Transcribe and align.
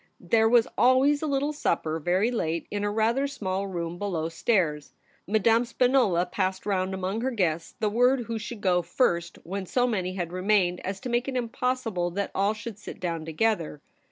There 0.19 0.49
was 0.49 0.67
alw^ays 0.79 1.21
a 1.21 1.27
little 1.27 1.53
supper 1.53 1.99
very 1.99 2.31
late 2.31 2.65
in 2.71 2.83
a 2.83 2.89
rather 2.89 3.27
small 3.27 3.67
room 3.67 3.99
below 3.99 4.29
stairs; 4.29 4.93
Madame 5.27 5.63
Spinola 5.63 6.25
passed 6.25 6.65
round 6.65 6.95
among 6.95 7.21
her 7.21 7.29
guests 7.29 7.75
the 7.79 7.87
word 7.87 8.21
who 8.21 8.39
should 8.39 8.61
go 8.61 8.81
first, 8.81 9.37
when 9.43 9.67
so 9.67 9.85
many 9.85 10.15
had 10.15 10.33
remained 10.33 10.79
as 10.83 10.99
to 11.01 11.09
make 11.09 11.27
it 11.27 11.35
impossible 11.37 12.09
that 12.09 12.31
all 12.33 12.55
should 12.55 12.79
sit 12.79 12.99
down 12.99 13.25
together. 13.25 13.79